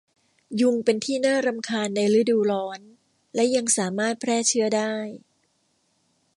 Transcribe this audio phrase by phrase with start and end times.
[0.61, 2.79] ยุงเป็นที่น่ารำคาญในฤดูร้อน
[3.35, 4.93] และยังสามารถแพร่เชื้อได้